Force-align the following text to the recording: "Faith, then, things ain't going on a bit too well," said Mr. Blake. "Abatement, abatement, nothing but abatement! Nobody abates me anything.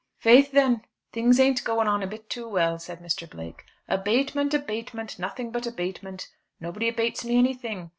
"Faith, 0.17 0.49
then, 0.51 0.81
things 1.13 1.39
ain't 1.39 1.63
going 1.63 1.87
on 1.87 2.01
a 2.01 2.07
bit 2.07 2.27
too 2.27 2.49
well," 2.49 2.79
said 2.79 3.03
Mr. 3.03 3.29
Blake. 3.29 3.65
"Abatement, 3.87 4.51
abatement, 4.51 5.19
nothing 5.19 5.51
but 5.51 5.67
abatement! 5.67 6.27
Nobody 6.59 6.87
abates 6.87 7.23
me 7.23 7.37
anything. 7.37 7.89